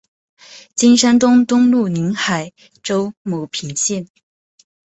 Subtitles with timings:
[0.73, 4.07] 金山东东路宁海州牟平县。